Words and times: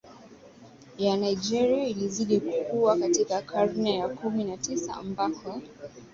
ya 0.97 1.15
Nigeria 1.17 1.87
ilizidi 1.87 2.39
kukua 2.41 2.97
katika 2.97 3.41
karne 3.41 3.97
ya 3.97 4.09
kumi 4.09 4.43
na 4.43 4.57
Tisa 4.57 4.95
ambako 4.95 5.61